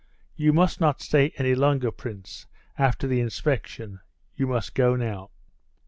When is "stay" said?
0.99-1.31